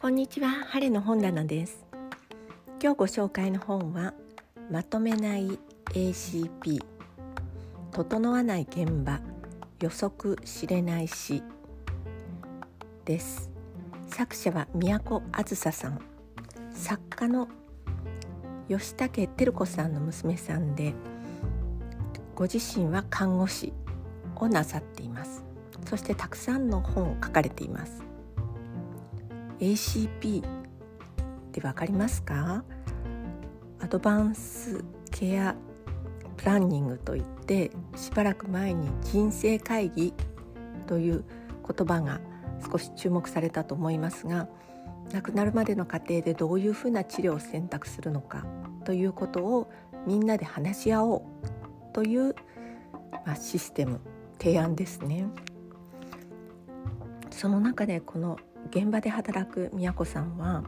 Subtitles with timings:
[0.00, 1.84] こんにちは、晴れの本棚です。
[2.80, 4.14] 今日ご紹介の本は
[4.70, 6.78] まとめない ACP
[7.90, 9.18] 整わない現場。
[9.80, 11.42] 予測知れないし
[13.04, 13.50] です。
[14.06, 16.00] 作者は都あずささん。
[16.72, 17.48] 作家の
[18.68, 20.94] 吉武照子さんの娘さんで
[22.36, 23.72] ご自身は看護師
[24.36, 25.42] をなさっています。
[25.86, 28.07] そしてたくさんの本を書かれています。
[29.60, 30.44] ACP っ
[31.52, 32.64] てわかりますか？
[33.80, 35.54] アドバンスケア
[36.36, 40.12] プランニングといってしばらく前に人生会議
[40.86, 41.24] という
[41.66, 42.20] 言葉が
[42.70, 44.48] 少し注目されたと思いますが
[45.12, 48.44] 亡くなるまでの過程でどういうふうな治療を選択するのか
[48.84, 49.70] ということを
[50.06, 51.22] みんなで話し合おう
[51.92, 52.34] という、
[53.26, 54.00] まあ、システム
[54.38, 55.26] 提案ですね。
[57.30, 58.38] その中でこの
[58.70, 60.62] 現場で働く宮子さんは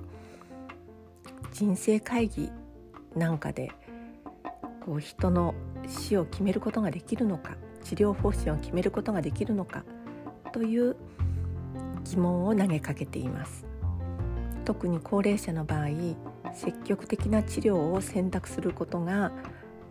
[1.52, 2.50] 人生会議
[3.14, 3.72] なんかで
[4.84, 5.54] こう人の
[5.86, 9.84] 死を決めることができるのか治療方針を決めることができるのか
[10.52, 10.96] という
[12.04, 13.66] 疑問を投げかけています。
[14.64, 15.88] 特に高齢者の場合
[16.54, 19.32] 積極的な治療を選択することが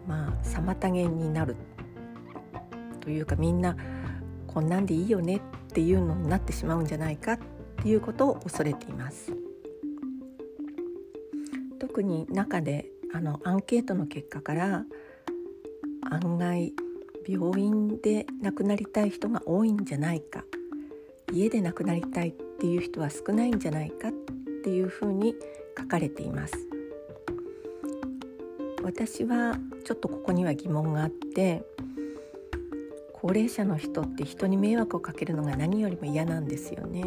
[0.08, 1.56] まあ妨げになる。
[3.02, 3.76] というかみんな
[4.48, 5.40] こんなんでいいよねっ
[5.72, 7.38] ていうのになってしまうんじゃないか
[7.86, 9.32] いうことを恐れています。
[11.80, 14.86] 特に中であのアンケートの結果から
[16.10, 16.74] 案外
[17.28, 20.44] 病院で亡くなりたい人が多いんじゃないか
[21.32, 24.12] 家で亡くなりたいっていう人は少ないんじゃないかっ
[24.64, 25.36] ていうふうに
[25.78, 26.54] 書かれています。
[28.84, 31.64] 私はちょっとここには疑問があって
[33.14, 37.04] 高齢者の人って人に迷惑をかけるのが何よりも嫌なんですよね。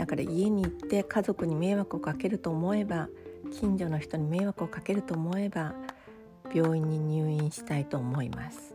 [0.00, 3.10] だから家に行って家族に迷惑をかけると思えば
[3.52, 5.74] 近所の人に迷惑をかけると思えば
[6.54, 8.74] 病院に入院したいと思います。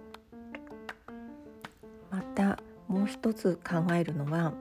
[2.11, 4.53] またもう一つ考えるのは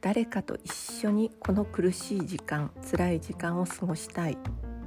[0.00, 4.36] 誰かと一緒にこの苦しい時間辛い時間を過ごしたい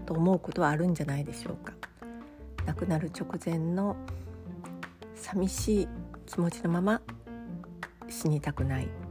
[0.06, 1.72] と思うことはあるんじゃないでしょうか。
[2.66, 3.96] 亡くなる直前の
[5.16, 5.88] 寂しい
[6.26, 7.02] 気持ちのまま
[8.10, 9.09] 死にたくない。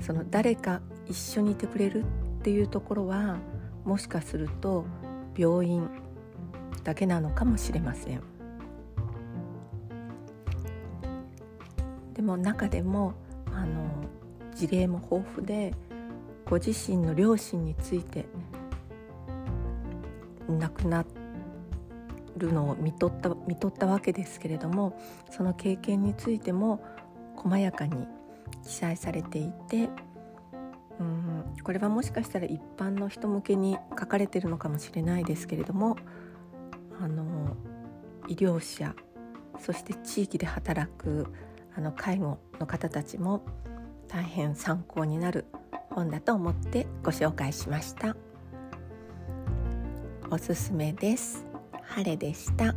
[0.00, 2.04] その誰か一緒にいてくれる
[2.40, 3.38] っていうところは
[3.84, 4.84] もしかすると
[5.36, 5.88] 病院
[6.84, 8.22] だけなのかもしれません。
[12.14, 13.14] でも中でも
[13.52, 13.90] あの
[14.54, 15.72] 事例も豊富で
[16.46, 18.26] ご自身の両親について
[20.48, 21.04] 亡くな
[22.36, 26.82] るのを見とった見とったわけですけれどもその経験についても
[27.36, 28.08] 細やかに
[28.64, 29.88] 記載されていて
[31.00, 35.96] うんこれはもしかしたら一般の人向けに書かれてるのかもしれないですけれども
[37.00, 37.56] あの
[38.26, 38.94] 医療者
[39.60, 41.32] そして地域で働く
[41.76, 43.42] あの介護の方たちも
[44.08, 45.46] 大変参考になる
[45.90, 48.16] 本だと思ってご紹介しました。
[50.30, 51.44] おすすめです。
[51.82, 52.74] 晴れでした。